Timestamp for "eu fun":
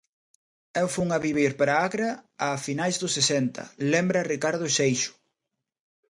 0.81-1.09